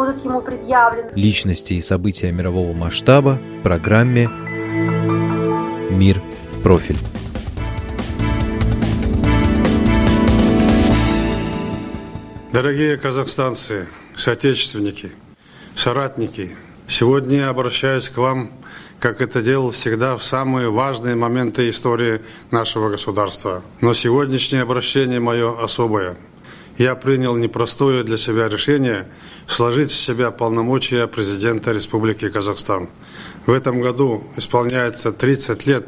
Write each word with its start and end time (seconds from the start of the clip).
будут 0.00 0.24
ему 0.24 0.40
предъявлены. 0.40 1.10
Личности 1.14 1.74
и 1.74 1.82
события 1.82 2.32
мирового 2.32 2.72
масштаба 2.72 3.38
в 3.58 3.62
программе 3.62 4.26
«Мир 5.92 6.22
в 6.52 6.62
профиль». 6.62 6.96
Дорогие 12.50 12.96
казахстанцы, 12.96 13.88
соотечественники, 14.16 15.12
соратники, 15.76 16.56
сегодня 16.88 17.40
я 17.40 17.48
обращаюсь 17.50 18.08
к 18.08 18.16
вам, 18.16 18.52
как 19.00 19.20
это 19.20 19.42
делал 19.42 19.70
всегда 19.70 20.16
в 20.16 20.24
самые 20.24 20.70
важные 20.70 21.14
моменты 21.14 21.68
истории 21.68 22.22
нашего 22.50 22.88
государства. 22.88 23.62
Но 23.82 23.92
сегодняшнее 23.92 24.62
обращение 24.62 25.20
мое 25.20 25.62
особое. 25.62 26.16
Я 26.80 26.94
принял 26.94 27.36
непростое 27.36 28.04
для 28.04 28.16
себя 28.16 28.48
решение 28.48 29.06
сложить 29.46 29.90
с 29.92 30.00
себя 30.00 30.30
полномочия 30.30 31.06
президента 31.06 31.72
Республики 31.72 32.30
Казахстан. 32.30 32.88
В 33.44 33.52
этом 33.52 33.82
году 33.82 34.24
исполняется 34.38 35.12
30 35.12 35.66
лет 35.66 35.86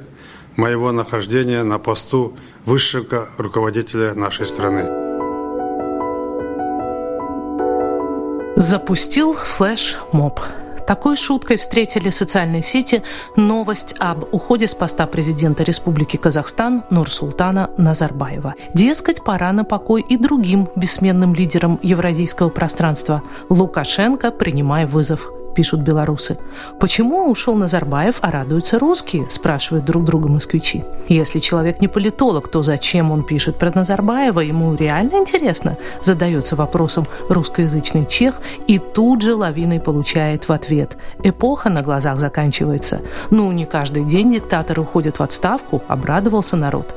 моего 0.56 0.92
нахождения 0.92 1.62
на 1.62 1.78
посту 1.78 2.36
высшего 2.66 3.30
руководителя 3.38 4.12
нашей 4.12 4.44
страны. 4.44 4.84
Запустил 8.56 9.32
флеш-моб. 9.32 10.40
Такой 10.92 11.16
шуткой 11.16 11.56
встретили 11.56 12.10
социальные 12.10 12.60
сети 12.60 13.02
новость 13.34 13.94
об 13.98 14.24
уходе 14.30 14.66
с 14.66 14.74
поста 14.74 15.06
президента 15.06 15.62
Республики 15.62 16.18
Казахстан 16.18 16.84
Нурсултана 16.90 17.70
Назарбаева. 17.78 18.56
Дескать, 18.74 19.24
пора 19.24 19.54
на 19.54 19.64
покой 19.64 20.04
и 20.06 20.18
другим 20.18 20.68
бессменным 20.76 21.34
лидерам 21.34 21.80
евразийского 21.82 22.50
пространства. 22.50 23.22
Лукашенко, 23.48 24.30
принимая 24.32 24.86
вызов 24.86 25.30
пишут 25.54 25.80
белорусы. 25.80 26.38
Почему 26.80 27.30
ушел 27.30 27.54
Назарбаев, 27.54 28.18
а 28.20 28.30
радуются 28.30 28.78
русские, 28.78 29.28
спрашивают 29.28 29.84
друг 29.84 30.04
друга 30.04 30.28
москвичи. 30.28 30.84
Если 31.08 31.40
человек 31.40 31.80
не 31.80 31.88
политолог, 31.88 32.48
то 32.48 32.62
зачем 32.62 33.10
он 33.10 33.24
пишет 33.24 33.56
про 33.56 33.70
Назарбаева? 33.74 34.40
Ему 34.40 34.74
реально 34.74 35.16
интересно? 35.16 35.76
Задается 36.02 36.56
вопросом 36.56 37.06
русскоязычный 37.28 38.06
чех 38.06 38.40
и 38.66 38.78
тут 38.78 39.22
же 39.22 39.34
лавиной 39.34 39.80
получает 39.80 40.48
в 40.48 40.52
ответ. 40.52 40.96
Эпоха 41.22 41.70
на 41.70 41.82
глазах 41.82 42.18
заканчивается. 42.18 43.00
Ну, 43.30 43.52
не 43.52 43.66
каждый 43.66 44.04
день 44.04 44.32
диктатор 44.32 44.80
уходит 44.80 45.18
в 45.18 45.22
отставку, 45.22 45.82
обрадовался 45.88 46.56
народ. 46.56 46.94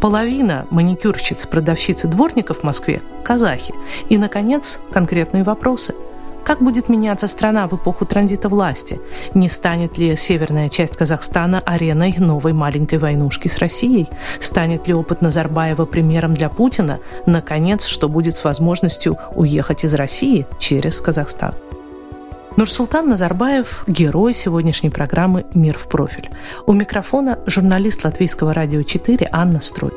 Половина 0.00 0.66
маникюрщиц, 0.70 1.46
продавщиц 1.46 2.02
дворников 2.02 2.60
в 2.60 2.62
Москве– 2.62 3.02
казахи. 3.24 3.74
И, 4.08 4.18
наконец, 4.18 4.80
конкретные 4.92 5.42
вопросы– 5.42 5.94
как 6.44 6.62
будет 6.62 6.88
меняться 6.88 7.26
страна 7.26 7.66
в 7.66 7.74
эпоху 7.74 8.04
транзита 8.04 8.48
власти? 8.48 9.00
Не 9.32 9.48
станет 9.48 9.98
ли 9.98 10.14
северная 10.14 10.68
часть 10.68 10.96
Казахстана 10.96 11.60
ареной 11.64 12.14
новой 12.18 12.52
маленькой 12.52 12.98
войнушки 12.98 13.48
с 13.48 13.58
Россией? 13.58 14.08
Станет 14.40 14.86
ли 14.86 14.94
опыт 14.94 15.22
Назарбаева 15.22 15.86
примером 15.86 16.34
для 16.34 16.48
Путина? 16.48 17.00
Наконец, 17.26 17.86
что 17.86 18.08
будет 18.08 18.36
с 18.36 18.44
возможностью 18.44 19.16
уехать 19.34 19.84
из 19.84 19.94
России 19.94 20.46
через 20.58 21.00
Казахстан? 21.00 21.54
Нурсултан 22.56 23.08
Назарбаев– 23.08 23.82
герой 23.88 24.32
сегодняшней 24.32 24.90
программы 24.90 25.44
«Мир 25.54 25.76
в 25.76 25.88
профиль». 25.88 26.30
У 26.66 26.72
микрофона 26.72 27.40
журналист 27.46 28.04
Латвийского 28.04 28.54
радио 28.54 28.82
4 28.82 29.28
Анна 29.32 29.58
Строй. 29.58 29.92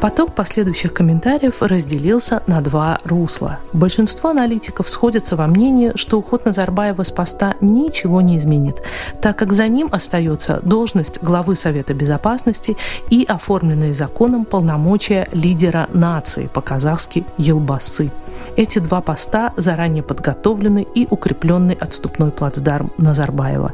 Поток 0.00 0.34
последующих 0.34 0.94
комментариев 0.94 1.60
разделился 1.60 2.42
на 2.46 2.62
два 2.62 3.00
русла. 3.04 3.58
Большинство 3.74 4.30
аналитиков 4.30 4.88
сходятся 4.88 5.36
во 5.36 5.46
мнении, 5.46 5.92
что 5.94 6.18
уход 6.18 6.46
Назарбаева 6.46 7.02
с 7.02 7.10
поста 7.10 7.56
ничего 7.60 8.22
не 8.22 8.38
изменит, 8.38 8.82
так 9.20 9.36
как 9.36 9.52
за 9.52 9.68
ним 9.68 9.90
остается 9.92 10.60
должность 10.62 11.22
главы 11.22 11.54
Совета 11.54 11.92
Безопасности 11.92 12.78
и 13.10 13.26
оформленные 13.28 13.92
законом 13.92 14.46
полномочия 14.46 15.28
лидера 15.32 15.86
нации, 15.92 16.46
по-казахски 16.46 17.26
Елбасы. 17.36 18.10
Эти 18.56 18.78
два 18.78 19.02
поста 19.02 19.52
заранее 19.58 20.02
подготовлены 20.02 20.86
и 20.94 21.06
укрепленный 21.10 21.74
отступной 21.74 22.30
плацдарм 22.30 22.90
Назарбаева. 22.96 23.72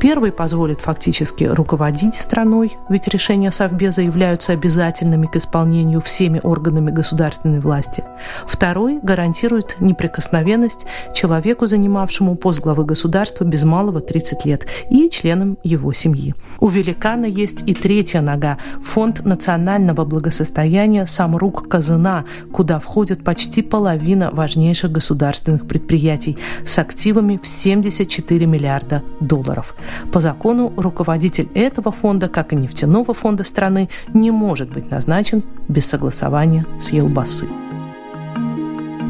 Первый 0.00 0.32
позволит 0.32 0.80
фактически 0.80 1.44
руководить 1.44 2.16
страной, 2.16 2.78
ведь 2.88 3.06
решения 3.06 3.52
Совбеза 3.52 4.02
являются 4.02 4.52
обязательными 4.52 5.26
к 5.26 5.36
исполнению 5.36 5.67
исполнению 5.68 6.00
всеми 6.00 6.40
органами 6.42 6.90
государственной 6.90 7.60
власти. 7.60 8.04
Второй 8.46 8.98
гарантирует 9.02 9.76
неприкосновенность 9.80 10.86
человеку, 11.14 11.66
занимавшему 11.66 12.36
пост 12.36 12.60
главы 12.60 12.84
государства 12.84 13.44
без 13.44 13.64
малого 13.64 14.00
30 14.00 14.46
лет, 14.46 14.66
и 14.90 15.10
членам 15.10 15.58
его 15.64 15.92
семьи. 15.92 16.34
У 16.60 16.68
великана 16.68 17.26
есть 17.26 17.68
и 17.68 17.74
третья 17.74 18.20
нога– 18.20 18.58
фонд 18.82 19.24
национального 19.24 20.04
благосостояния 20.04 21.06
«Самрук 21.06 21.68
Казына», 21.68 22.24
куда 22.52 22.78
входит 22.78 23.24
почти 23.24 23.62
половина 23.62 24.30
важнейших 24.32 24.90
государственных 24.90 25.66
предприятий 25.66 26.38
с 26.64 26.78
активами 26.78 27.38
в 27.42 27.46
74 27.46 28.46
миллиарда 28.46 29.02
долларов. 29.20 29.74
По 30.12 30.20
закону 30.20 30.72
руководитель 30.76 31.48
этого 31.54 31.92
фонда, 31.92 32.28
как 32.28 32.52
и 32.52 32.56
нефтяного 32.56 33.12
фонда 33.12 33.44
страны, 33.44 33.88
не 34.14 34.30
может 34.30 34.70
быть 34.70 34.90
назначен 34.90 35.40
без 35.68 35.86
согласования 35.86 36.66
с 36.80 36.90
Елбасы. 36.90 37.46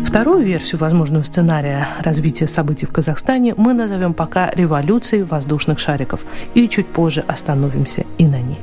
Вторую 0.04 0.42
версию 0.42 0.80
возможного 0.80 1.22
сценария 1.22 1.86
развития 2.00 2.46
событий 2.46 2.86
в 2.86 2.92
Казахстане 2.92 3.54
мы 3.56 3.74
назовем 3.74 4.14
пока 4.14 4.50
революцией 4.50 5.22
воздушных 5.22 5.78
шариков 5.78 6.24
и 6.54 6.68
чуть 6.68 6.86
позже 6.86 7.22
остановимся 7.26 8.06
и 8.16 8.26
на 8.26 8.40
ней. 8.40 8.60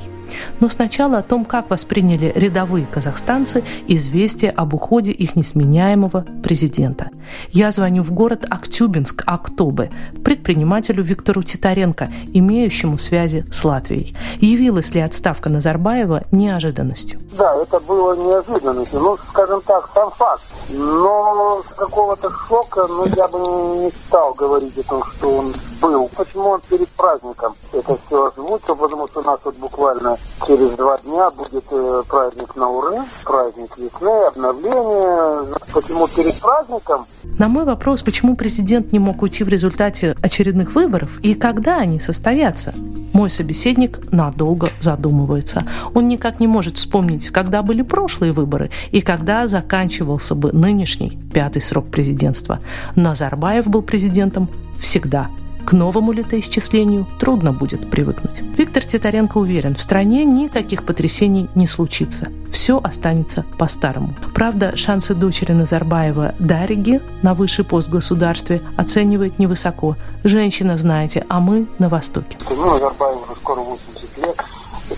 Но 0.59 0.69
сначала 0.69 1.19
о 1.19 1.21
том, 1.21 1.45
как 1.45 1.69
восприняли 1.69 2.31
рядовые 2.35 2.87
казахстанцы 2.87 3.63
известие 3.87 4.51
об 4.51 4.73
уходе 4.73 5.11
их 5.11 5.35
несменяемого 5.35 6.25
президента. 6.41 7.09
Я 7.51 7.71
звоню 7.71 8.03
в 8.03 8.11
город 8.11 8.45
Актюбинск, 8.49 9.23
Актобе, 9.25 9.91
предпринимателю 10.23 11.03
Виктору 11.03 11.43
Титаренко, 11.43 12.09
имеющему 12.33 12.97
связи 12.97 13.45
с 13.51 13.63
Латвией. 13.63 14.15
Явилась 14.39 14.93
ли 14.93 15.01
отставка 15.01 15.49
Назарбаева 15.49 16.23
неожиданностью? 16.31 17.19
Да, 17.37 17.55
это 17.55 17.79
было 17.79 18.15
неожиданностью. 18.15 18.99
Ну, 18.99 19.17
скажем 19.29 19.61
так, 19.61 19.89
сам 19.93 20.11
факт. 20.11 20.43
Но 20.69 21.61
какого-то 21.77 22.31
шока, 22.47 22.87
ну, 22.87 23.05
я 23.15 23.27
бы 23.27 23.39
не 23.39 23.91
стал 23.91 24.33
говорить 24.33 24.77
о 24.79 24.83
том, 24.83 25.03
что 25.03 25.37
он 25.37 25.53
был. 25.81 26.09
Почему 26.15 26.49
он 26.49 26.61
перед 26.69 26.89
праздником 26.89 27.55
это 27.71 27.97
все 28.05 28.27
озвучил? 28.27 28.75
Потому 28.75 29.07
что 29.07 29.19
у 29.21 29.23
нас 29.23 29.39
вот 29.43 29.55
буквально 29.57 30.17
через 30.47 30.71
два 30.71 30.97
дня 30.99 31.29
будет 31.31 31.65
э, 31.71 32.03
праздник 32.07 32.55
Науры, 32.55 32.97
праздник 33.23 33.77
весны, 33.77 34.25
обновление. 34.27 35.55
Почему 35.73 36.07
перед 36.07 36.39
праздником? 36.39 37.05
На 37.37 37.49
мой 37.49 37.65
вопрос, 37.65 38.01
почему 38.01 38.35
президент 38.35 38.93
не 38.93 38.99
мог 38.99 39.21
уйти 39.21 39.43
в 39.43 39.49
результате 39.49 40.15
очередных 40.21 40.73
выборов 40.73 41.19
и 41.21 41.33
когда 41.33 41.79
они 41.79 41.99
состоятся, 41.99 42.73
мой 43.13 43.29
собеседник 43.29 44.11
надолго 44.11 44.69
задумывается. 44.79 45.63
Он 45.93 46.07
никак 46.07 46.39
не 46.39 46.47
может 46.47 46.77
вспомнить, 46.77 47.29
когда 47.29 47.61
были 47.61 47.81
прошлые 47.81 48.31
выборы 48.31 48.71
и 48.91 49.01
когда 49.01 49.47
заканчивался 49.47 50.35
бы 50.35 50.51
нынешний 50.51 51.19
пятый 51.33 51.61
срок 51.61 51.87
президентства. 51.87 52.59
Назарбаев 52.95 53.67
был 53.67 53.81
президентом 53.81 54.49
всегда– 54.79 55.27
к 55.65 55.73
новому 55.73 56.11
летоисчислению 56.11 57.07
трудно 57.19 57.51
будет 57.51 57.89
привыкнуть. 57.89 58.41
Виктор 58.57 58.85
Титаренко 58.85 59.37
уверен, 59.37 59.75
в 59.75 59.81
стране 59.81 60.23
никаких 60.23 60.85
потрясений 60.85 61.49
не 61.55 61.67
случится. 61.67 62.29
Все 62.51 62.79
останется 62.81 63.45
по-старому. 63.57 64.13
Правда, 64.33 64.77
шансы 64.77 65.15
дочери 65.15 65.51
Назарбаева 65.51 66.35
Дариги 66.39 67.01
на 67.21 67.33
высший 67.33 67.65
пост 67.65 67.87
в 67.87 67.91
государстве 67.91 68.61
оценивает 68.77 69.39
невысоко. 69.39 69.97
Женщина, 70.23 70.77
знаете, 70.77 71.25
а 71.29 71.39
мы 71.39 71.67
на 71.79 71.89
Востоке. 71.89 72.37
Ну, 72.49 72.71
Назарбаеву 72.71 73.25
скоро 73.41 73.61
80 73.61 74.17
лет. 74.19 74.35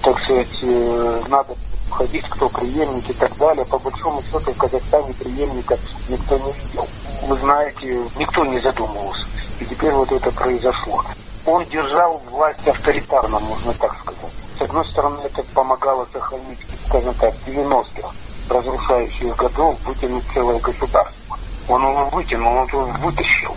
Так 0.04 0.20
сказать, 0.20 0.60
э, 0.64 1.22
надо 1.30 1.56
входить, 1.98 2.30
кто 2.30 2.48
преемник 2.50 3.10
и 3.10 3.14
так 3.14 3.36
далее. 3.38 3.66
По 3.66 3.80
большому 3.80 4.22
счету 4.22 4.52
в 4.52 4.58
Казахстане 4.58 5.14
преемника 5.14 5.80
никто 6.10 6.38
не 6.38 6.52
видел. 6.52 6.88
Вы 7.28 7.36
знаете, 7.38 8.00
никто 8.18 8.46
не 8.46 8.60
задумывался. 8.60 9.26
И 9.60 9.66
теперь 9.66 9.92
вот 9.94 10.12
это 10.12 10.32
произошло. 10.32 11.04
Он 11.48 11.66
держал 11.66 12.22
власть 12.30 12.68
авторитарно, 12.68 13.40
можно 13.40 13.74
так 13.74 13.98
сказать. 14.00 14.32
С 14.60 14.62
одной 14.62 14.86
стороны, 14.86 15.20
это 15.24 15.42
помогало 15.56 16.08
сохранить, 16.14 16.60
скажем 16.88 17.16
так, 17.16 17.34
90-х 17.48 18.10
разрушающих 18.50 19.36
годов 19.36 19.76
вытянуть 19.84 20.24
целое 20.34 20.60
государство. 20.60 21.38
Он 21.68 21.82
его 21.82 22.10
вытянул, 22.10 22.58
он 22.58 22.68
его 22.68 22.86
вытащил. 23.02 23.56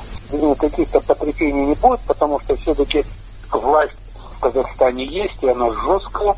Каких-то 0.59 1.01
потрясений 1.01 1.67
не 1.67 1.75
будет, 1.75 2.01
потому 2.07 2.41
что 2.41 2.57
все-таки 2.57 3.05
власть 3.51 3.97
в 4.37 4.41
Казахстане 4.41 5.05
есть, 5.05 5.43
и 5.43 5.49
она 5.49 5.71
жесткая, 5.73 6.35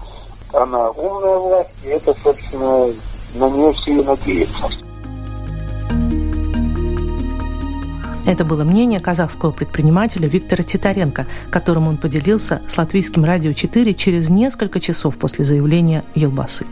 она 0.52 0.90
умная 0.90 1.38
власть, 1.38 1.70
и 1.84 1.88
это, 1.88 2.14
собственно, 2.22 2.86
на 3.34 3.50
нее 3.50 3.72
все 3.72 4.00
и 4.00 4.04
надеются. 4.04 4.68
Это 8.24 8.44
было 8.44 8.62
мнение 8.62 9.00
казахского 9.00 9.50
предпринимателя 9.50 10.28
Виктора 10.28 10.62
Титаренко, 10.62 11.26
которым 11.50 11.88
он 11.88 11.96
поделился 11.96 12.62
с 12.68 12.78
латвийским 12.78 13.24
радио 13.24 13.52
4 13.52 13.94
через 13.94 14.30
несколько 14.30 14.78
часов 14.78 15.16
после 15.16 15.44
заявления 15.44 16.04
Елбасы. 16.14 16.64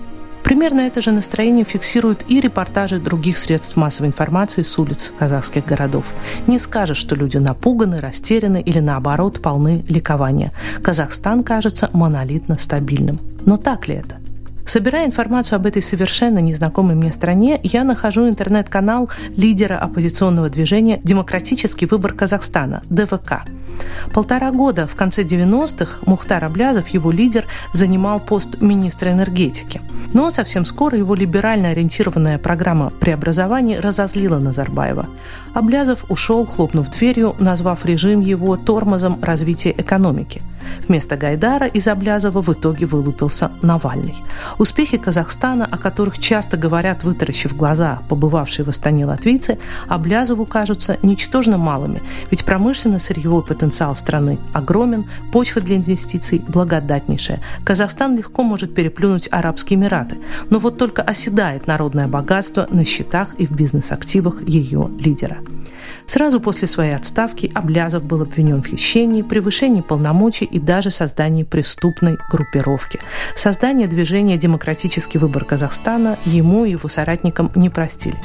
Примерно 0.42 0.80
это 0.80 1.00
же 1.00 1.12
настроение 1.12 1.64
фиксируют 1.64 2.24
и 2.28 2.40
репортажи 2.40 2.98
других 2.98 3.36
средств 3.36 3.76
массовой 3.76 4.08
информации 4.08 4.62
с 4.62 4.78
улиц 4.78 5.12
казахских 5.18 5.64
городов. 5.64 6.12
Не 6.46 6.58
скажешь, 6.58 6.98
что 6.98 7.14
люди 7.14 7.36
напуганы, 7.36 7.98
растеряны 7.98 8.60
или 8.60 8.80
наоборот 8.80 9.40
полны 9.42 9.84
ликования. 9.88 10.52
Казахстан 10.82 11.44
кажется 11.44 11.90
монолитно 11.92 12.58
стабильным. 12.58 13.20
Но 13.44 13.56
так 13.56 13.88
ли 13.88 13.96
это? 13.96 14.19
Собирая 14.70 15.04
информацию 15.04 15.56
об 15.56 15.66
этой 15.66 15.82
совершенно 15.82 16.38
незнакомой 16.38 16.94
мне 16.94 17.10
стране, 17.10 17.58
я 17.64 17.82
нахожу 17.82 18.28
интернет-канал 18.28 19.10
лидера 19.36 19.76
оппозиционного 19.76 20.48
движения 20.48 21.00
«Демократический 21.02 21.86
выбор 21.86 22.12
Казахстана» 22.12 22.80
ДВК. 22.88 23.42
Полтора 24.12 24.52
года 24.52 24.86
в 24.86 24.94
конце 24.94 25.22
90-х 25.22 25.98
Мухтар 26.06 26.44
Аблязов, 26.44 26.86
его 26.88 27.10
лидер, 27.10 27.46
занимал 27.72 28.20
пост 28.20 28.60
министра 28.60 29.10
энергетики. 29.10 29.80
Но 30.12 30.30
совсем 30.30 30.64
скоро 30.64 30.96
его 30.96 31.16
либерально 31.16 31.70
ориентированная 31.70 32.38
программа 32.38 32.90
преобразований 32.90 33.78
разозлила 33.78 34.38
Назарбаева. 34.38 35.08
Аблязов 35.52 36.04
ушел, 36.08 36.46
хлопнув 36.46 36.90
дверью, 36.90 37.34
назвав 37.40 37.84
режим 37.84 38.20
его 38.20 38.56
тормозом 38.56 39.18
развития 39.20 39.74
экономики. 39.76 40.42
Вместо 40.86 41.16
Гайдара 41.16 41.66
из 41.66 41.88
Аблязова 41.88 42.42
в 42.42 42.52
итоге 42.52 42.86
вылупился 42.86 43.50
Навальный. 43.62 44.16
Успехи 44.60 44.98
Казахстана, 44.98 45.64
о 45.64 45.78
которых 45.78 46.18
часто 46.18 46.58
говорят, 46.58 47.02
вытаращив 47.02 47.56
глаза, 47.56 48.02
побывавшие 48.10 48.66
в 48.66 48.68
Астане 48.68 49.06
латвийцы, 49.06 49.58
Аблязову 49.88 50.44
кажутся 50.44 50.98
ничтожно 51.00 51.56
малыми, 51.56 52.02
ведь 52.30 52.44
промышленно-сырьевой 52.44 53.42
потенциал 53.42 53.94
страны 53.94 54.38
огромен, 54.52 55.08
почва 55.32 55.62
для 55.62 55.76
инвестиций 55.76 56.44
благодатнейшая. 56.46 57.40
Казахстан 57.64 58.14
легко 58.18 58.42
может 58.42 58.74
переплюнуть 58.74 59.28
Арабские 59.32 59.78
Эмираты, 59.78 60.18
но 60.50 60.58
вот 60.58 60.76
только 60.76 61.00
оседает 61.00 61.66
народное 61.66 62.06
богатство 62.06 62.68
на 62.70 62.84
счетах 62.84 63.32
и 63.38 63.46
в 63.46 63.52
бизнес-активах 63.52 64.46
ее 64.46 64.90
лидера. 64.98 65.38
Сразу 66.06 66.40
после 66.40 66.68
своей 66.68 66.94
отставки 66.94 67.50
Аблязов 67.54 68.04
был 68.04 68.22
обвинен 68.22 68.62
в 68.62 68.66
хищении, 68.66 69.22
превышении 69.22 69.80
полномочий 69.80 70.44
и 70.44 70.58
даже 70.58 70.90
создании 70.90 71.44
преступной 71.44 72.18
группировки. 72.30 73.00
Создание 73.34 73.88
движения 73.88 74.36
«Демократический 74.36 75.18
выбор 75.18 75.44
Казахстана» 75.44 76.18
ему 76.24 76.64
и 76.64 76.72
его 76.72 76.88
соратникам 76.88 77.50
не 77.54 77.70
простили. 77.70 78.16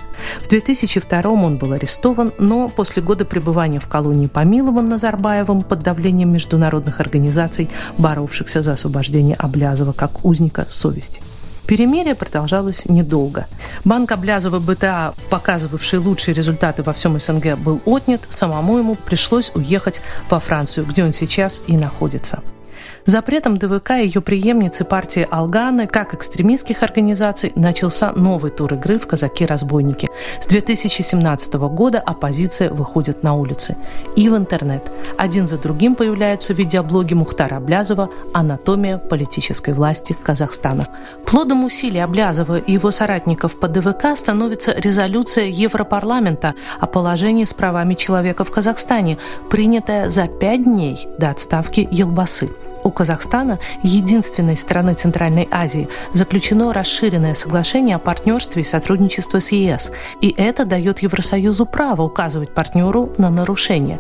В 0.42 0.48
2002 0.50 1.22
он 1.30 1.58
был 1.58 1.74
арестован, 1.74 2.34
но 2.40 2.70
после 2.70 3.02
года 3.02 3.26
пребывания 3.26 3.80
в 3.80 3.88
колонии 3.88 4.28
помилован 4.28 4.90
Назарбаевым 4.90 5.62
под 5.62 5.84
давлением 5.84 6.32
международных 6.32 7.00
организаций, 7.00 7.70
боровшихся 7.98 8.62
за 8.62 8.74
освобождение 8.74 9.36
Аблязова 9.36 9.94
как 9.94 10.26
узника 10.26 10.66
совести. 10.70 11.22
Перемирие 11.68 12.16
продолжалось 12.16 12.86
недолго. 12.86 13.48
Банк 13.84 14.12
Облязова 14.12 14.60
БТА, 14.60 15.14
показывавший 15.30 16.00
лучшие 16.00 16.36
результаты 16.36 16.84
во 16.84 16.94
всем 16.94 17.18
СНГ, 17.18 17.58
был 17.58 17.82
отнят. 17.86 18.22
Самому 18.30 18.78
ему 18.78 18.96
пришлось 18.96 19.52
уехать 19.56 20.02
во 20.30 20.40
Францию, 20.40 20.86
где 20.86 21.04
он 21.04 21.14
сейчас 21.14 21.62
и 21.68 21.76
находится. 21.76 22.42
Запретом 23.06 23.58
ДВК 23.58 23.92
и 23.92 24.06
ее 24.06 24.20
преемницы 24.20 24.84
партии 24.84 25.28
Алганы, 25.30 25.86
как 25.86 26.16
экстремистских 26.16 26.82
организаций, 26.82 27.54
начался 27.56 28.12
новый 28.14 28.50
тур 28.50 28.74
игры 28.74 28.98
в 28.98 29.06
«Казаки-разбойники». 29.06 30.10
С 30.42 30.48
2017 30.48 31.54
года 31.54 32.00
оппозиция 32.00 32.72
выходит 32.72 33.22
на 33.22 33.36
улицы 33.36 33.78
и 34.16 34.28
в 34.28 34.36
интернет. 34.36 34.92
Один 35.20 35.46
за 35.46 35.60
другим 35.60 35.94
появляются 35.94 36.54
видеоблоги 36.54 37.14
Мухтара 37.14 37.58
Аблязова 37.58 38.10
«Анатомия 38.34 38.98
политической 38.98 39.76
власти 39.76 40.18
Казахстана». 40.24 40.88
Плодом 41.28 41.64
усилий 41.64 42.00
Аблязова 42.00 42.58
и 42.58 42.72
его 42.72 42.90
соратников 42.90 43.60
по 43.60 43.68
ДВК 43.68 44.16
становится 44.16 44.74
резолюция 44.76 45.46
Европарламента 45.46 46.56
о 46.80 46.88
положении 46.88 47.44
с 47.44 47.54
правами 47.54 47.94
человека 47.94 48.44
в 48.44 48.50
Казахстане, 48.50 49.20
принятая 49.52 50.10
за 50.10 50.28
пять 50.28 50.64
дней 50.64 51.08
до 51.20 51.30
отставки 51.30 51.88
Елбасы 51.92 52.50
у 52.86 52.92
Казахстана, 52.92 53.60
единственной 53.84 54.56
страны 54.56 54.94
Центральной 54.94 55.50
Азии, 55.52 55.90
заключено 56.14 56.72
расширенное 56.72 57.34
соглашение 57.34 57.98
о 57.98 58.00
партнерстве 58.00 58.62
и 58.62 58.66
сотрудничестве 58.66 59.42
с 59.42 59.52
ЕС, 59.52 59.92
и 60.22 60.34
это 60.38 60.66
дает 60.66 61.00
Евросоюзу 61.00 61.66
право 61.66 62.04
указывать 62.04 62.54
партнеру 62.54 63.12
на 63.18 63.30
нарушения. 63.30 64.00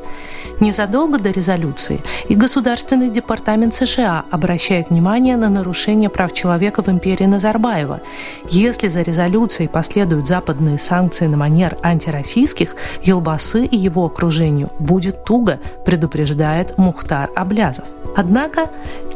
Незадолго 0.59 1.17
до 1.19 1.31
резолюции 1.31 2.01
и 2.29 2.35
Государственный 2.35 3.09
департамент 3.09 3.73
США 3.73 4.23
обращает 4.31 4.89
внимание 4.89 5.35
на 5.35 5.49
нарушение 5.49 6.09
прав 6.09 6.31
человека 6.33 6.81
в 6.81 6.87
империи 6.87 7.25
Назарбаева. 7.25 8.01
Если 8.49 8.87
за 8.87 9.01
резолюцией 9.01 9.67
последуют 9.67 10.27
западные 10.27 10.77
санкции 10.77 11.25
на 11.25 11.37
манер 11.37 11.77
антироссийских, 11.81 12.75
Елбасы 13.03 13.65
и 13.65 13.75
его 13.75 14.05
окружению 14.05 14.69
будет 14.79 15.25
туго, 15.25 15.59
предупреждает 15.85 16.77
Мухтар 16.77 17.31
Аблязов. 17.35 17.85
Однако 18.15 18.69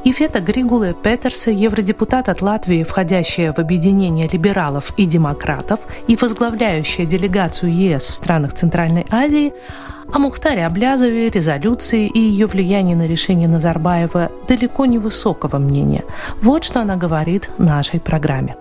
Ифета 0.06 0.40
Григуле 0.40 0.94
Петерсе, 0.94 1.54
евродепутат 1.54 2.30
от 2.30 2.42
Латвии, 2.42 2.84
входящая 2.84 3.52
в 3.52 3.60
объединение 3.60 4.28
либералов 4.28 4.94
и 4.98 5.06
демократов 5.06 5.82
и 6.08 6.16
возглавляющая 6.16 7.06
делегацию 7.06 7.74
ЕС 7.74 8.10
в 8.10 8.16
странах 8.16 8.54
Центральной 8.54 9.06
Азии, 9.12 9.54
о 10.12 10.18
Мухтаре 10.18 10.66
Аблязове, 10.66 11.30
резолюции 11.30 12.08
и 12.08 12.20
ее 12.20 12.48
влиянии 12.48 12.96
на 12.96 13.08
решение 13.08 13.48
Назарбаева 13.48 14.32
далеко 14.48 14.86
не 14.86 14.98
высокого 14.98 15.58
мнения. 15.58 16.04
Вот 16.42 16.64
что 16.64 16.82
она 16.82 16.96
говорит 16.96 17.50
нашей 17.60 18.00
программе. 18.00 18.56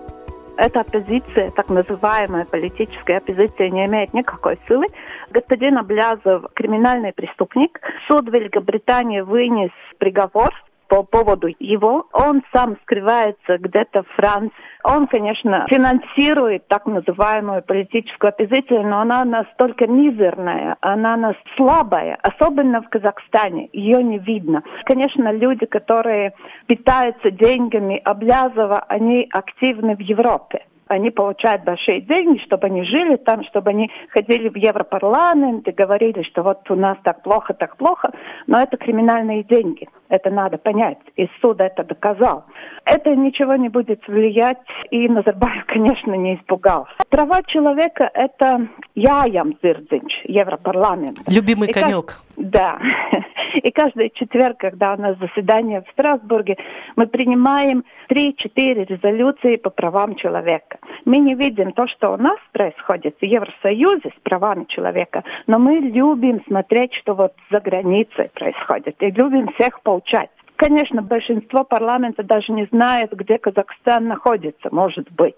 Эта 0.58 0.80
оппозиция, 0.80 1.50
так 1.52 1.68
называемая 1.68 2.44
политическая 2.44 3.18
оппозиция, 3.18 3.70
не 3.70 3.87
имеет 3.87 4.12
никакой 4.12 4.58
силы. 4.66 4.87
Господин 5.30 5.78
Аблязов– 5.78 6.46
криминальный 6.54 7.12
преступник. 7.12 7.80
Суд 8.08 8.28
Великобритании 8.28 9.20
вынес 9.20 9.70
приговор 9.99 10.52
по 10.88 11.02
поводу 11.02 11.49
его. 11.59 12.07
Он 12.12 12.42
сам 12.52 12.76
скрывается 12.83 13.59
где-то 13.59 14.02
в 14.02 14.09
Франции. 14.16 14.52
Он, 14.85 15.07
конечно, 15.07 15.66
финансирует 15.68 16.66
так 16.68 16.87
называемую 16.87 17.62
политическую 17.62 18.30
оппозицию, 18.30 18.87
но 18.87 19.00
она 19.00 19.25
настолько 19.25 19.87
мизерная, 19.87 20.76
она 20.80 21.35
слабая, 21.57 22.18
особенно 22.23 22.80
в 22.83 22.88
Казахстане. 22.88 23.68
Ее 23.73 24.02
не 24.02 24.18
видно. 24.18 24.62
Конечно, 24.85 25.30
люди, 25.33 25.66
которые 25.66 26.33
питаются 26.66 27.30
деньгами 27.30 28.00
Облязова, 28.04 28.80
они 28.88 29.28
активны 29.30 29.97
в 29.97 30.00
Европе 30.00 30.64
они 30.88 31.11
получают 31.11 31.64
большие 31.64 32.00
деньги, 32.00 32.38
чтобы 32.45 32.66
они 32.66 32.85
жили 32.85 33.16
там, 33.16 33.45
чтобы 33.45 33.71
они 33.71 33.90
ходили 34.11 34.49
в 34.49 34.57
Европарламент 34.57 35.68
и 35.68 35.73
говорили, 35.73 36.23
что 36.23 36.42
вот 36.42 36.71
у 36.71 36.75
нас 36.75 36.99
так 37.04 37.23
плохо, 37.23 37.54
так 37.54 37.76
плохо, 37.76 38.11
но 38.47 38.61
это 38.61 38.76
криминальные 38.76 39.45
деньги. 39.45 39.88
Это 40.09 40.30
надо 40.30 40.59
понять. 40.59 40.99
И 41.16 41.28
суд 41.40 41.61
это 41.61 41.85
доказал. 41.85 42.45
Это 42.85 43.14
ничего 43.14 43.57
не 43.57 43.68
будет 43.68 44.07
влиять, 44.09 44.59
и 44.90 45.09
Назарбаев, 45.09 45.64
конечно, 45.66 46.14
не 46.14 46.37
испугался. 46.37 46.92
Права 47.11 47.42
человека– 47.47 48.11
это 48.14 48.68
Яям 48.95 49.54
Зирдзинч, 49.62 50.25
Европарламент. 50.25 51.18
Любимый 51.28 51.68
и 51.68 51.73
конек. 51.73 52.07
Как... 52.07 52.23
Да. 52.37 52.78
И 53.58 53.70
каждый 53.70 54.10
четверг, 54.10 54.58
когда 54.58 54.94
у 54.94 55.00
нас 55.00 55.16
заседание 55.18 55.82
в 55.82 55.90
Страсбурге, 55.92 56.56
мы 56.96 57.06
принимаем 57.06 57.84
3-4 58.10 58.84
резолюции 58.84 59.56
по 59.56 59.70
правам 59.70 60.14
человека. 60.14 60.78
Мы 61.04 61.18
не 61.18 61.34
видим 61.34 61.72
то, 61.72 61.86
что 61.86 62.12
у 62.12 62.16
нас 62.16 62.38
происходит 62.52 63.16
в 63.20 63.24
Евросоюзе 63.24 64.10
с 64.10 64.20
правами 64.22 64.64
человека, 64.68 65.24
но 65.46 65.58
мы 65.58 65.76
любим 65.76 66.42
смотреть, 66.46 66.94
что 66.94 67.14
вот 67.14 67.32
за 67.50 67.60
границей 67.60 68.30
происходит, 68.34 68.96
и 69.00 69.10
любим 69.10 69.48
всех 69.54 69.80
получать. 69.82 70.30
Конечно, 70.56 71.02
большинство 71.02 71.62
парламента 71.62 72.24
даже 72.24 72.52
не 72.52 72.66
знает, 72.66 73.12
где 73.12 73.38
Казахстан 73.38 74.08
находится, 74.08 74.68
может 74.72 75.10
быть. 75.12 75.36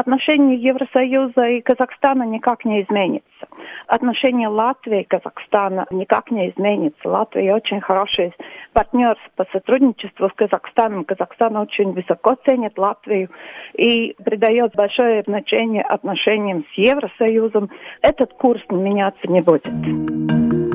Отношения 0.00 0.56
Евросоюза 0.56 1.46
и 1.48 1.60
Казахстана 1.60 2.22
никак 2.22 2.64
не 2.64 2.80
изменится. 2.80 3.46
Отношения 3.86 4.48
Латвии 4.48 5.02
и 5.02 5.04
Казахстана 5.04 5.84
никак 5.90 6.30
не 6.30 6.48
изменится. 6.48 7.06
Латвия 7.06 7.54
очень 7.54 7.82
хороший 7.82 8.32
партнер 8.72 9.18
по 9.36 9.44
сотрудничеству 9.52 10.30
с 10.30 10.32
Казахстаном. 10.32 11.04
Казахстан 11.04 11.54
очень 11.58 11.92
высоко 11.92 12.34
ценит 12.46 12.78
Латвию 12.78 13.28
и 13.74 14.16
придает 14.24 14.74
большое 14.74 15.22
значение 15.26 15.82
отношениям 15.82 16.64
с 16.72 16.78
Евросоюзом. 16.78 17.68
Этот 18.00 18.32
курс 18.32 18.62
меняться 18.70 19.28
не 19.28 19.42
будет. 19.42 20.69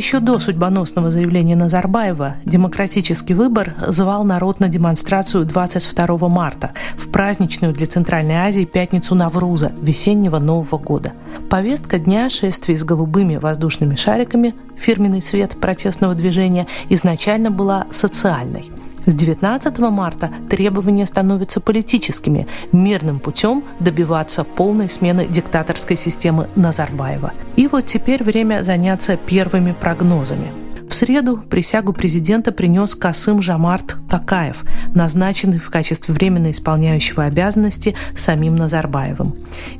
Еще 0.00 0.20
до 0.20 0.38
судьбоносного 0.38 1.10
заявления 1.10 1.56
Назарбаева 1.56 2.36
демократический 2.46 3.34
выбор 3.34 3.74
звал 3.88 4.24
народ 4.24 4.58
на 4.58 4.68
демонстрацию 4.68 5.44
22 5.44 6.26
марта 6.26 6.70
в 6.96 7.10
праздничную 7.10 7.74
для 7.74 7.84
Центральной 7.84 8.36
Азии 8.36 8.64
пятницу 8.64 9.14
Навруза, 9.14 9.72
весеннего 9.78 10.38
Нового 10.38 10.78
года. 10.78 11.12
Повестка 11.50 11.98
дня 11.98 12.30
шествий 12.30 12.76
с 12.76 12.82
голубыми 12.82 13.36
воздушными 13.36 13.94
шариками, 13.94 14.54
фирменный 14.74 15.20
цвет 15.20 15.60
протестного 15.60 16.14
движения, 16.14 16.66
изначально 16.88 17.50
была 17.50 17.86
социальной– 17.90 18.70
с 19.06 19.14
19 19.14 19.78
марта 19.78 20.30
требования 20.48 21.06
становятся 21.06 21.60
политическими– 21.60 22.46
мирным 22.72 23.18
путем 23.18 23.64
добиваться 23.80 24.44
полной 24.44 24.88
смены 24.88 25.26
диктаторской 25.26 25.96
системы 25.96 26.48
Назарбаева. 26.56 27.32
И 27.56 27.66
вот 27.66 27.86
теперь 27.86 28.22
время 28.22 28.62
заняться 28.62 29.16
первыми 29.16 29.72
прогнозами– 29.72 30.52
среду 31.00 31.38
присягу 31.50 31.94
президента 31.94 32.52
принес 32.52 32.94
Касым 32.94 33.40
Жамарт 33.40 33.96
Такаев, 34.10 34.64
назначенный 34.94 35.56
в 35.56 35.70
качестве 35.70 36.12
временно 36.12 36.50
исполняющего 36.50 37.24
обязанности 37.24 37.94
самим 38.14 38.54
Назарбаевым. 38.54 39.32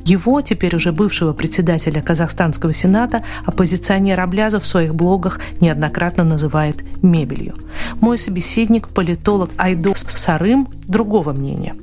Его, 0.03 0.41
теперь 0.41 0.75
уже 0.75 0.91
бывшего 0.91 1.33
председателя 1.33 2.01
Казахстанского 2.01 2.73
сената, 2.73 3.23
оппозиционер 3.45 4.19
Аблязов 4.19 4.63
в 4.63 4.65
своих 4.65 4.95
блогах 4.95 5.39
неоднократно 5.61 6.23
называет 6.23 6.77
«мебелью». 7.03 7.53
Мой 8.01 8.17
собеседник, 8.17 8.87
политолог 8.89 9.51
Айдос 9.59 9.99
Сарым, 9.99 10.65
другого 10.89 11.33
мнения. 11.33 11.75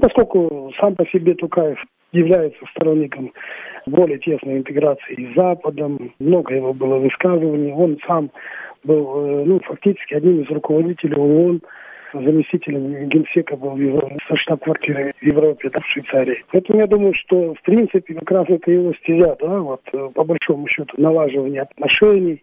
Поскольку 0.00 0.72
сам 0.80 0.94
по 0.94 1.04
себе 1.12 1.34
Тукаев 1.34 1.78
является 2.12 2.64
сторонником 2.70 3.32
более 3.84 4.18
тесной 4.18 4.58
интеграции 4.58 5.30
с 5.30 5.34
Западом, 5.36 6.12
много 6.18 6.54
его 6.54 6.72
было 6.72 6.96
высказываний, 6.96 7.72
он 7.72 7.98
сам 8.06 8.30
был 8.84 9.24
э, 9.24 9.44
ну, 9.44 9.60
фактически 9.60 10.14
одним 10.14 10.42
из 10.42 10.50
руководителей 10.50 11.16
ООН, 11.16 11.62
заместителем 12.12 13.08
генсека 13.08 13.56
был 13.56 13.70
в 13.70 13.80
Европе, 13.80 14.16
со 14.28 14.36
штаб-квартиры 14.36 15.12
в 15.20 15.24
Европе, 15.24 15.70
да, 15.70 15.78
в 15.80 15.86
Швейцарии. 15.86 16.44
Поэтому 16.50 16.80
я 16.80 16.86
думаю, 16.86 17.14
что 17.14 17.54
в 17.54 17.62
принципе 17.62 18.14
как 18.14 18.30
раз 18.30 18.46
это 18.48 18.70
его 18.70 18.92
стезя, 18.94 19.36
да, 19.40 19.60
вот 19.60 19.82
э, 19.92 20.08
по 20.14 20.24
большому 20.24 20.66
счету 20.68 20.94
налаживание 20.96 21.62
отношений, 21.62 22.42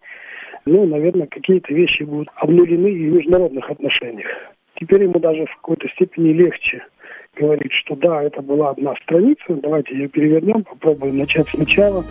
ну, 0.65 0.86
наверное, 0.86 1.27
какие-то 1.27 1.74
вещи 1.74 2.04
будут 2.04 2.30
обнулены 2.36 2.88
и 2.88 3.10
в 3.10 3.13
международных 3.13 3.70
отношениях. 3.70 4.27
Теперь 4.75 5.04
ему 5.04 5.20
даже 5.20 5.46
в 5.46 5.56
какой-то 5.56 5.88
степени 5.89 6.34
легче 6.34 6.84
говорить, 7.36 7.72
что 7.72 7.96
да, 7.96 8.22
это 8.24 8.42
была 8.42 8.72
одна 8.72 8.94
страница, 9.04 9.44
давайте 9.62 9.94
ее 9.94 10.08
перевернем, 10.08 10.63
попробуем 10.63 11.18
начать 11.18 11.48
сначала. 11.50 12.04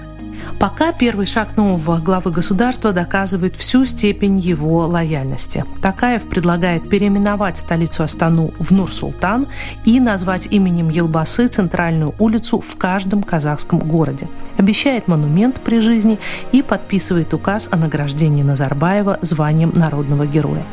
Пока 0.61 0.93
первый 0.93 1.27
шаг 1.27 1.57
нового 1.57 1.99
главы 1.99 2.31
государства 2.31 2.93
доказывает 2.93 3.57
всю 3.57 3.85
степень 3.85 4.39
его 4.39 4.87
лояльности. 4.87 5.65
Такаев 5.83 6.29
предлагает 6.29 6.89
переименовать 6.89 7.59
столицу 7.59 8.03
Астану 8.03 8.53
в 8.59 8.71
Нур-Султан 8.71 9.47
и 9.85 10.01
назвать 10.01 10.49
именем 10.51 10.89
Елбасы 10.89 11.47
центральную 11.49 12.15
улицу 12.19 12.61
в 12.61 12.77
каждом 12.77 13.23
казахском 13.23 13.79
городе. 13.81 14.29
Обещает 14.57 15.09
монумент 15.09 15.61
при 15.61 15.81
жизни 15.81 16.19
и 16.53 16.63
подписывает 16.63 17.33
указ 17.35 17.69
о 17.71 17.77
награждении 17.77 18.43
Назарбаева 18.43 19.19
званием 19.23 19.73
народного 19.75 20.27
героя. 20.27 20.65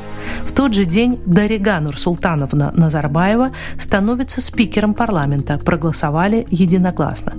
В 0.46 0.54
тот 0.54 0.74
же 0.74 0.86
день 0.86 1.20
Дарига 1.26 1.80
Нурсултановна 1.80 2.72
Назарбаева 2.74 3.52
становится 3.78 4.42
спикером 4.42 4.94
парламента. 4.94 5.58
Проголосовали 5.58 6.46
единогласно. 6.50 7.34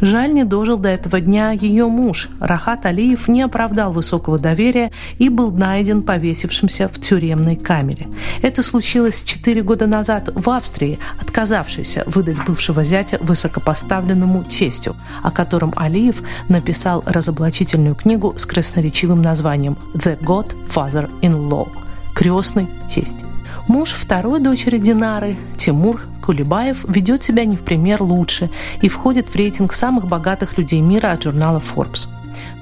Жаль, 0.00 0.32
не 0.32 0.44
дожил 0.44 0.78
до 0.78 0.88
этого 0.88 1.20
дня 1.20 1.50
ее 1.50 1.86
муж. 1.86 2.28
Рахат 2.40 2.86
Алиев 2.86 3.28
не 3.28 3.42
оправдал 3.42 3.92
высокого 3.92 4.38
доверия 4.38 4.90
и 5.18 5.28
был 5.28 5.50
найден 5.50 6.02
повесившимся 6.02 6.88
в 6.88 7.00
тюремной 7.00 7.56
камере. 7.56 8.08
Это 8.42 8.62
случилось 8.62 9.22
четыре 9.24 9.62
года 9.62 9.86
назад 9.86 10.30
в 10.34 10.48
Австрии, 10.50 10.98
отказавшейся 11.20 12.04
выдать 12.06 12.42
бывшего 12.44 12.82
зятя 12.84 13.18
высокопоставленному 13.20 14.44
тестю, 14.44 14.96
о 15.22 15.30
котором 15.30 15.72
Алиев 15.76 16.22
написал 16.48 17.02
разоблачительную 17.06 17.94
книгу 17.94 18.34
с 18.36 18.46
красноречивым 18.46 19.20
названием 19.22 19.76
«The 19.94 20.18
Godfather-in-Law» 20.20 21.83
крестный 22.14 22.68
тесть. 22.88 23.24
Муж 23.66 23.90
второй 23.90 24.40
дочери 24.40 24.78
Динары, 24.78 25.36
Тимур 25.56 26.02
Кулебаев, 26.22 26.84
ведет 26.88 27.22
себя 27.22 27.44
не 27.44 27.56
в 27.56 27.62
пример 27.62 28.02
лучше 28.02 28.50
и 28.82 28.88
входит 28.88 29.28
в 29.28 29.36
рейтинг 29.36 29.72
самых 29.72 30.06
богатых 30.06 30.58
людей 30.58 30.80
мира 30.80 31.12
от 31.12 31.22
журнала 31.22 31.60
Forbes. 31.60 32.08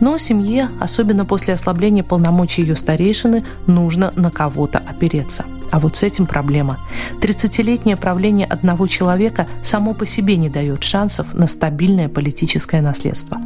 Но 0.01 0.19
семье, 0.19 0.69
особенно 0.81 1.25
после 1.25 1.55
ослабления 1.55 2.03
полномочий 2.03 2.63
ее 2.63 2.77
старейшины, 2.77 3.45
нужно 3.67 4.13
на 4.17 4.31
кого-то 4.31 4.79
опереться– 4.79 5.45
а 5.73 5.81
вот 5.81 5.97
с 5.97 6.03
этим 6.03 6.27
проблема. 6.27 6.79
30-летнее 7.21 7.97
правление 7.97 8.47
одного 8.47 8.87
человека 8.87 9.49
само 9.63 9.95
по 9.95 10.05
себе 10.05 10.37
не 10.37 10.51
дает 10.51 10.85
шансов 10.85 11.35
на 11.35 11.47
стабильное 11.47 12.09
политическое 12.09 12.83
наследство. 12.83 13.39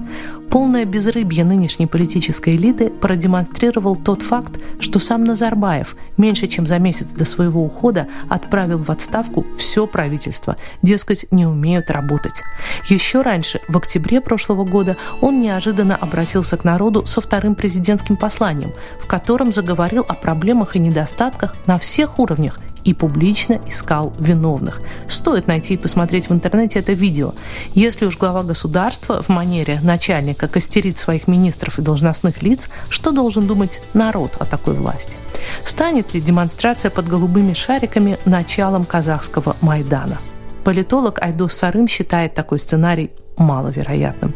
Полное 0.51 0.85
безрыбье 0.85 1.45
нынешней 1.45 1.87
политической 1.87 2.57
элиты 2.57 2.91
продемонстрировал 2.91 3.95
тот 3.95 4.23
факт, 4.23 4.61
что 4.81 4.99
сам 4.99 5.25
Назарбаев 5.25 5.97
меньше 6.17 6.49
чем 6.49 6.67
за 6.67 6.79
месяц 6.79 7.13
до 7.13 7.25
своего 7.25 7.63
ухода 7.63 8.09
отправил 8.29 8.79
в 8.79 8.91
отставку 8.91 9.47
все 9.57 9.87
правительство, 9.87 10.57
дескать, 10.83 11.27
не 11.31 11.47
умеют 11.47 11.91
работать. 11.91 12.43
Еще 12.89 13.23
раньше, 13.23 13.61
в 13.69 13.77
октябре 13.77 14.21
прошлого 14.21 14.65
года, 14.65 14.97
он 15.21 15.41
неожиданно 15.41 15.95
обратился 15.95 16.57
к 16.57 16.65
народу 16.65 17.07
со 17.07 17.21
вторым 17.21 17.55
президентским 17.55 18.17
посланием, 18.17 18.73
в 19.01 19.07
котором 19.07 19.53
заговорил 19.53 20.05
о 20.09 20.15
проблемах 20.15 20.75
и 20.75 20.79
недостатках 20.79 21.55
на 21.67 21.79
всех 21.79 22.16
уровнях 22.19 22.59
и 22.87 22.95
публично 22.95 23.61
искал 23.67 24.13
виновных. 24.19 24.81
Стоит 25.09 25.49
найти 25.49 25.75
и 25.75 25.77
посмотреть 25.77 26.29
в 26.29 26.33
интернете 26.33 26.79
это 26.79 26.93
видео. 26.93 27.33
Если 27.75 28.07
уж 28.07 28.17
глава 28.17 28.45
государства 28.45 29.23
в 29.23 29.29
манере 29.29 29.81
начальника 29.83 30.47
костерит 30.47 30.97
своих 30.97 31.27
министров 31.27 31.79
и 31.79 31.83
должностных 31.83 32.43
лиц, 32.43 32.71
что 32.89 33.11
должен 33.11 33.47
думать 33.47 33.83
народ 33.93 34.37
о 34.39 34.45
такой 34.45 34.75
власти? 34.75 35.19
Станет 35.65 36.15
ли 36.15 36.21
демонстрация 36.21 36.91
под 36.91 37.09
голубыми 37.09 37.55
шариками 37.55 38.19
началом 38.25 38.85
казахского 38.85 39.57
Майдана? 39.61 40.19
Политолог 40.65 41.21
Айдос 41.21 41.55
Сарым 41.55 41.89
считает 41.89 42.35
такой 42.35 42.59
сценарий 42.59 43.11
маловероятным. 43.37 44.33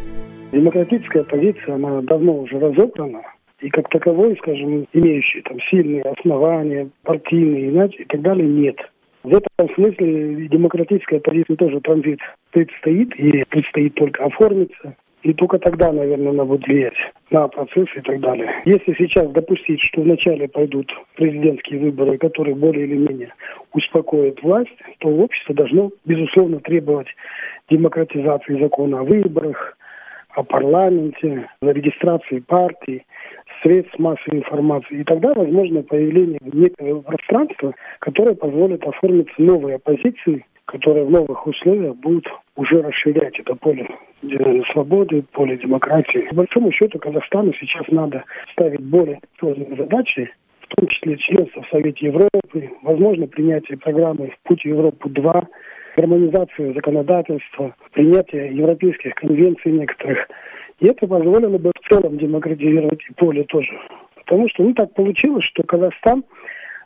Демократическая 0.53 1.23
позиция, 1.23 1.77
она 1.77 2.01
давно 2.03 2.35
уже 2.35 2.59
разобрана 2.59 3.21
и 3.61 3.69
как 3.69 3.89
таковой, 3.89 4.37
скажем, 4.39 4.87
имеющий 4.93 5.43
там 5.43 5.59
сильные 5.71 6.03
основания, 6.03 6.89
партийные 7.03 7.69
иначе 7.71 8.03
и 8.03 8.05
так 8.05 8.23
далее, 8.23 8.47
нет. 8.47 8.77
В 9.23 9.35
этом 9.35 9.75
смысле 9.75 10.49
демократическая 10.49 11.21
позиция 11.21 11.57
тоже 11.57 11.81
транзит 11.81 12.21
предстоит, 12.53 13.15
и 13.17 13.45
предстоит 13.45 13.95
только 13.95 14.25
оформиться. 14.25 14.97
И 15.23 15.35
только 15.35 15.59
тогда, 15.59 15.93
наверное, 15.93 16.31
она 16.31 16.47
будет 16.47 16.67
влиять 16.67 16.95
на 17.31 17.47
процесс 17.49 17.89
и 17.95 18.01
так 18.01 18.21
далее. 18.21 18.51
Если 18.65 18.95
сейчас 18.95 19.31
допустить, 19.31 19.81
что 19.83 20.01
вначале 20.01 20.49
пойдут 20.49 20.91
президентские 21.15 21.81
выборы, 21.81 22.17
которые 22.17 22.55
более 22.55 22.87
или 22.87 22.97
менее 22.97 23.35
успокоят 23.75 24.43
власть, 24.43 24.75
то 24.99 25.09
общество 25.09 25.55
должно, 25.55 25.91
безусловно, 26.07 26.61
требовать 26.61 27.09
демократизации 27.69 28.59
закона 28.59 29.01
о 29.01 29.05
выборах, 29.05 29.77
о 30.35 30.43
парламенте, 30.43 31.49
регистрации 31.61 32.41
партий, 32.41 33.05
средств 33.63 33.99
массовой 33.99 34.39
информации. 34.39 35.01
И 35.01 35.05
тогда 35.05 35.35
возможно 35.35 35.83
появление 35.83 36.39
некого 36.43 37.03
пространства, 37.03 37.75
которое 37.99 38.35
позволит 38.35 38.83
оформить 38.85 39.29
новые 39.39 39.77
оппозиции, 39.77 40.45
которые 40.67 41.05
в 41.05 41.11
новых 41.11 41.47
условиях 41.47 41.97
будут 41.97 42.27
уже 42.57 42.81
расширять 42.81 43.39
это 43.39 43.55
поле 43.57 43.89
свободы, 44.73 45.25
поле 45.33 45.57
демократии. 45.57 46.29
По 46.29 46.37
большому 46.37 46.71
счету 46.73 46.99
Казахстану 46.99 47.53
сейчас 47.55 47.87
надо 47.89 48.25
ставить 48.53 48.81
более 48.81 49.21
сложные 49.39 49.75
задачи, 49.77 50.31
в 50.61 50.77
том 50.77 50.87
числе 50.87 51.17
членство 51.17 51.63
в 51.63 51.69
Совете 51.69 52.07
Европы, 52.07 52.71
возможно 52.83 53.27
принятие 53.27 53.79
программы 53.79 54.29
«В 54.29 54.49
путь 54.49 54.63
в 54.63 54.67
Европу-2», 54.67 55.47
гармонизацию 55.97 56.75
законодательства, 56.75 57.75
принятие 57.93 58.55
европейских 58.55 59.15
конвенций 59.15 59.73
некоторых. 59.73 60.29
И 60.81 60.87
это 60.87 61.07
позволило 61.07 61.59
бы 61.59 61.73
в 61.75 61.89
целом 61.89 62.17
демократизировать 62.19 63.01
и 63.09 63.13
поле 63.15 63.45
тоже 63.45 63.79
Потому 64.31 64.49
что 64.49 64.63
ну, 64.63 64.73
так 64.75 64.95
получилось, 64.95 65.45
что 65.45 65.65
Казахстан 65.65 66.23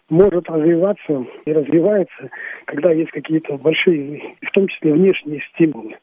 может 0.08 0.48
развиваться 0.48 1.26
и 1.44 1.52
развивается, 1.52 2.30
когда 2.64 2.90
есть 2.90 3.10
какие-то 3.10 3.58
большие, 3.58 4.22
в 4.40 4.50
том 4.52 4.66
числе 4.68 4.94
внешние 4.94 5.42
стимулы. 5.52 5.94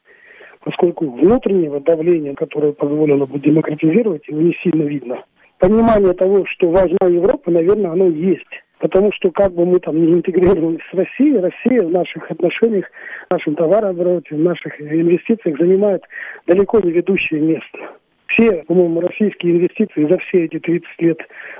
Поскольку 0.60 1.10
внутреннего 1.10 1.80
давления, 1.80 2.34
которое 2.34 2.72
позволило 2.72 3.26
бы 3.26 3.40
демократизировать, 3.40 4.28
его 4.28 4.40
не 4.40 4.56
сильно 4.62 4.84
видно. 4.84 5.24
Понимание 5.58 6.12
того, 6.12 6.44
что 6.46 6.70
важна 6.70 7.08
Европа, 7.08 7.50
наверное, 7.50 7.90
оно 7.90 8.06
есть. 8.06 8.46
Потому 8.82 9.12
что 9.12 9.30
как 9.30 9.54
бы 9.54 9.64
мы 9.64 9.78
там 9.78 9.94
не 9.94 10.12
интегрировались 10.12 10.80
с 10.90 10.94
Россией, 10.94 11.38
Россия 11.38 11.84
в 11.84 11.90
наших 11.92 12.28
отношениях, 12.28 12.86
в 13.28 13.30
нашем 13.30 13.54
товарообороте, 13.54 14.34
в 14.34 14.40
наших 14.40 14.80
инвестициях 14.80 15.56
занимает 15.56 16.02
далеко 16.48 16.80
не 16.80 16.90
ведущее 16.90 17.40
место. 17.40 17.78
Все, 18.26 18.64
по-моему, 18.64 19.00
российские 19.00 19.52
инвестиции 19.52 20.08
за 20.10 20.18
все 20.18 20.46
эти 20.46 20.58
30 20.58 20.88
лет 20.98 21.18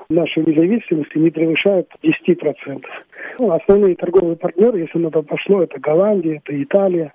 нашей 0.08 0.44
независимости 0.44 1.16
не 1.16 1.30
превышают 1.30 1.86
10%. 2.02 2.82
Ну, 3.38 3.52
основные 3.52 3.94
торговые 3.94 4.34
партнеры, 4.34 4.80
если 4.80 4.98
на 4.98 5.12
то 5.12 5.22
пошло, 5.22 5.62
это 5.62 5.78
Голландия, 5.78 6.42
это 6.44 6.60
Италия 6.60 7.12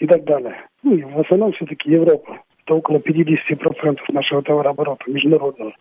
и 0.00 0.06
так 0.08 0.24
далее. 0.24 0.56
Ну, 0.82 0.96
и 0.96 1.02
в 1.02 1.20
основном 1.20 1.52
все-таки 1.52 1.92
Европа. 1.92 2.40
Это 2.64 2.74
около 2.74 2.96
50% 2.96 3.98
нашего 4.08 4.42
товарооборота 4.42 5.10
международного. 5.10 5.72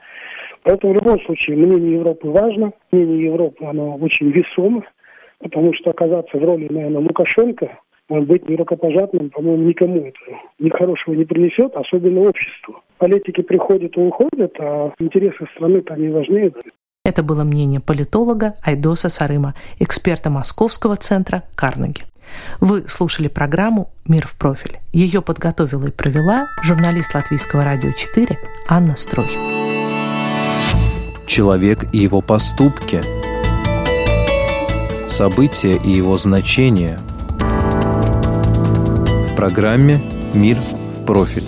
Поэтому 0.64 0.94
в 0.94 0.96
любом 0.98 1.20
случае 1.22 1.58
мнение 1.58 1.94
Европы 1.94 2.28
важно, 2.30 2.72
мнение 2.92 3.26
Европы 3.26 3.66
оно 3.66 3.96
очень 3.96 4.32
весомо, 4.32 4.84
потому 5.40 5.74
что 5.74 5.92
оказаться 5.92 6.38
в 6.38 6.44
роли, 6.44 6.68
наверное, 6.70 7.02
Лукашенко, 7.02 7.80
может 8.10 8.28
быть 8.28 8.48
не 8.48 8.56
рукопожатным, 8.56 9.30
по-моему, 9.30 9.64
никому 9.64 10.00
это 10.02 10.20
ни 10.60 10.70
хорошего 10.70 11.16
не 11.16 11.26
принесет, 11.26 11.76
особенно 11.76 12.22
обществу. 12.22 12.82
Политики 12.98 13.42
приходят 13.42 13.96
и 13.98 14.00
уходят, 14.00 14.54
а 14.60 14.92
интересы 15.00 15.46
страны-то 15.56 15.94
они 15.94 16.10
важнее. 16.10 16.52
Это 17.06 17.24
было 17.24 17.44
мнение 17.44 17.82
политолога 17.82 18.56
Айдоса 18.66 19.10
Сарыма, 19.10 19.54
эксперта 19.80 20.30
Московского 20.30 20.96
центра 20.96 21.44
Карнеги. 21.56 22.13
Вы 22.60 22.86
слушали 22.88 23.28
программу 23.28 23.92
«Мир 24.06 24.28
в 24.28 24.36
профиль». 24.36 24.80
Ее 24.92 25.22
подготовила 25.22 25.88
и 25.88 25.92
провела 25.92 26.48
журналист 26.62 27.14
Латвийского 27.16 27.64
радио 27.64 27.92
4 27.92 28.38
Анна 28.68 28.96
Строй 28.96 29.30
человек 31.26 31.86
и 31.94 31.98
его 31.98 32.22
поступки, 32.22 33.02
события 35.08 35.76
и 35.76 35.92
его 35.92 36.18
значения. 36.18 37.00
В 37.40 39.36
программе 39.36 40.02
«Мир 40.34 40.58
в 40.58 41.06
профиль» 41.06 41.44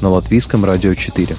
на 0.00 0.10
Латвийском 0.10 0.64
радио 0.64 0.94
4. 0.94 1.34